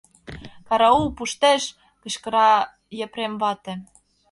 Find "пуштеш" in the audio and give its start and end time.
1.17-1.63